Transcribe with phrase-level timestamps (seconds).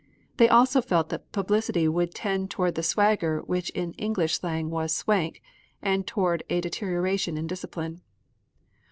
[0.37, 4.91] They also felt that publicity would tend toward the swagger which in English slang was
[4.91, 5.43] "swank"
[5.79, 8.01] and toward a deterioration in discipline.